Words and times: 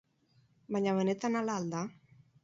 Baina 0.75 0.95
benetan 0.99 1.37
hala 1.41 1.57
al 1.61 1.69
da? 1.75 1.83